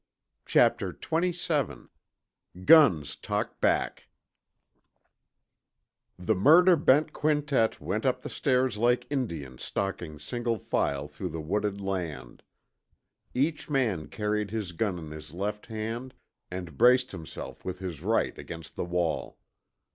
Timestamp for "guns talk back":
2.65-4.07